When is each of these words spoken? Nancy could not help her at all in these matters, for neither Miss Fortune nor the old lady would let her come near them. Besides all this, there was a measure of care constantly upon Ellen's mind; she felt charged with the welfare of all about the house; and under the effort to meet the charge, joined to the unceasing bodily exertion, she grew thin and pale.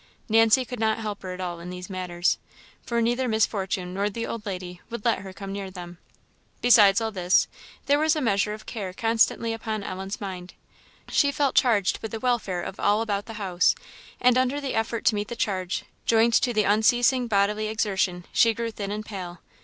Nancy 0.27 0.65
could 0.65 0.79
not 0.79 0.97
help 0.97 1.21
her 1.21 1.31
at 1.31 1.39
all 1.39 1.59
in 1.59 1.69
these 1.69 1.87
matters, 1.87 2.39
for 2.83 3.03
neither 3.03 3.27
Miss 3.27 3.45
Fortune 3.45 3.93
nor 3.93 4.09
the 4.09 4.25
old 4.25 4.47
lady 4.47 4.81
would 4.89 5.05
let 5.05 5.19
her 5.19 5.31
come 5.31 5.53
near 5.53 5.69
them. 5.69 5.99
Besides 6.59 6.99
all 7.01 7.11
this, 7.11 7.47
there 7.85 7.99
was 7.99 8.15
a 8.15 8.19
measure 8.19 8.51
of 8.51 8.65
care 8.65 8.93
constantly 8.93 9.53
upon 9.53 9.83
Ellen's 9.83 10.19
mind; 10.19 10.55
she 11.09 11.31
felt 11.31 11.53
charged 11.53 11.99
with 12.01 12.09
the 12.09 12.19
welfare 12.19 12.63
of 12.63 12.79
all 12.79 13.03
about 13.03 13.27
the 13.27 13.33
house; 13.33 13.75
and 14.19 14.39
under 14.39 14.59
the 14.59 14.73
effort 14.73 15.05
to 15.05 15.13
meet 15.13 15.27
the 15.27 15.35
charge, 15.35 15.83
joined 16.07 16.33
to 16.33 16.51
the 16.51 16.63
unceasing 16.63 17.27
bodily 17.27 17.67
exertion, 17.67 18.25
she 18.33 18.55
grew 18.55 18.71
thin 18.71 18.89
and 18.89 19.05
pale. 19.05 19.39